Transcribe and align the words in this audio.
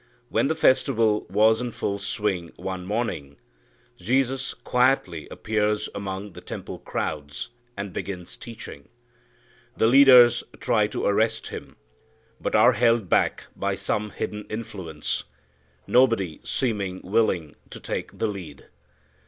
When 0.29 0.47
the 0.47 0.55
festival 0.55 1.27
was 1.29 1.61
in 1.61 1.69
full 1.69 1.99
swing, 1.99 2.53
one 2.55 2.87
morning, 2.87 3.37
Jesus 3.99 4.55
quietly 4.55 5.27
appears 5.29 5.89
among 5.93 6.33
the 6.33 6.41
temple 6.41 6.79
crowds, 6.79 7.49
and 7.77 7.93
begins 7.93 8.35
teaching. 8.35 8.89
The 9.77 9.85
leaders 9.85 10.43
tried 10.59 10.91
to 10.93 11.05
arrest 11.05 11.49
Him, 11.49 11.75
but 12.39 12.55
are 12.55 12.73
held 12.73 13.09
back 13.09 13.45
by 13.55 13.75
some 13.75 14.09
hidden 14.09 14.45
influence, 14.49 15.23
nobody 15.85 16.39
seeming 16.43 17.01
willing 17.03 17.53
to 17.69 17.79
take 17.79 18.17
the 18.17 18.25
lead. 18.27 18.69